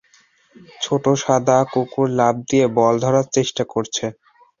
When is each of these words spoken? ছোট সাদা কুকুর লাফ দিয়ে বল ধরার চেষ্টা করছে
ছোট 0.81 1.03
সাদা 1.17 1.57
কুকুর 1.71 2.07
লাফ 2.19 2.35
দিয়ে 2.49 2.65
বল 2.77 2.93
ধরার 3.03 3.25
চেষ্টা 3.35 3.63
করছে 3.73 4.05